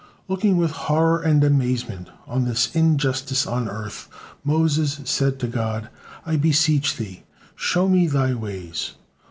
Looking 0.27 0.57
with 0.57 0.71
horror 0.71 1.21
and 1.21 1.43
amazement 1.43 2.09
on 2.25 2.45
this 2.45 2.75
injustice 2.75 3.45
on 3.45 3.69
earth, 3.69 4.09
Moses 4.43 4.99
said 5.03 5.37
to 5.41 5.47
God: 5.47 5.89
"I 6.25 6.37
beseech 6.37 6.97
Thee, 6.97 7.21
show 7.55 7.87
my 7.87 8.07
Thy 8.07 8.33
ways. 8.33 8.95